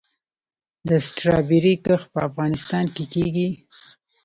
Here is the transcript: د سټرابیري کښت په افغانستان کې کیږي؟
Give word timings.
د 0.87 0.89
سټرابیري 1.07 1.73
کښت 1.85 2.07
په 2.13 2.19
افغانستان 2.29 2.85
کې 2.95 3.03
کیږي؟ 3.13 3.49